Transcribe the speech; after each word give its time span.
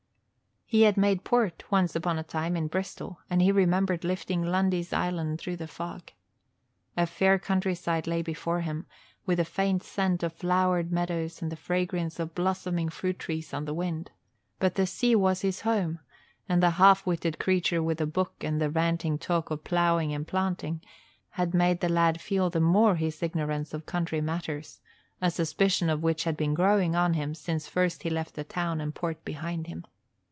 He 0.73 0.83
had 0.83 0.95
made 0.95 1.25
port, 1.25 1.65
once 1.69 1.97
upon 1.97 2.17
a 2.17 2.23
time, 2.23 2.55
in 2.55 2.67
Bristol 2.69 3.19
and 3.29 3.41
he 3.41 3.51
remembered 3.51 4.05
lifting 4.05 4.41
Lundy's 4.41 4.93
Island 4.93 5.37
through 5.37 5.57
the 5.57 5.67
fog. 5.67 6.11
A 6.95 7.05
fair 7.05 7.37
countryside 7.37 8.07
lay 8.07 8.21
before 8.21 8.61
him, 8.61 8.85
with 9.25 9.39
the 9.39 9.43
faint 9.43 9.83
scent 9.83 10.23
of 10.23 10.31
flowered 10.31 10.89
meadows 10.89 11.41
and 11.41 11.51
the 11.51 11.57
fragrance 11.57 12.21
of 12.21 12.33
blossoming 12.33 12.87
fruit 12.87 13.19
trees 13.19 13.53
on 13.53 13.65
the 13.65 13.73
wind, 13.73 14.11
but 14.59 14.75
the 14.75 14.87
sea 14.87 15.13
was 15.13 15.41
his 15.41 15.59
home 15.67 15.99
and 16.47 16.63
the 16.63 16.69
half 16.69 17.05
witted 17.05 17.37
creature 17.37 17.83
with 17.83 17.97
the 17.97 18.07
book 18.07 18.31
and 18.41 18.61
the 18.61 18.69
ranting 18.69 19.17
talk 19.17 19.51
of 19.51 19.65
ploughing 19.65 20.13
and 20.13 20.25
planting 20.25 20.79
had 21.31 21.53
made 21.53 21.81
the 21.81 21.89
lad 21.89 22.21
feel 22.21 22.49
the 22.49 22.61
more 22.61 22.95
his 22.95 23.21
ignorance 23.21 23.73
of 23.73 23.85
country 23.85 24.21
matters, 24.21 24.79
a 25.21 25.29
suspicion 25.29 25.89
of 25.89 26.01
which 26.01 26.23
had 26.23 26.37
been 26.37 26.53
growing 26.53 26.95
on 26.95 27.13
him 27.13 27.35
since 27.35 27.67
first 27.67 28.03
he 28.03 28.09
left 28.09 28.35
the 28.35 28.45
town 28.45 28.79
and 28.79 28.95
port 28.95 29.25
behind 29.25 29.67
him. 29.67 29.85